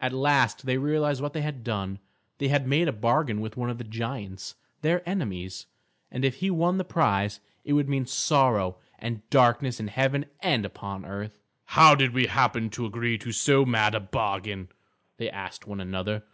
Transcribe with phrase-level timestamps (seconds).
[0.00, 2.00] At last they realised what they had done;
[2.38, 5.66] they had made a bargain with one of the giants, their enemies;
[6.10, 10.64] and if he won the prize, it would mean sorrow and darkness in heaven and
[10.64, 11.38] upon earth.
[11.66, 14.66] "How did we happen to agree to so mad a bargain?"
[15.16, 16.24] they asked one another.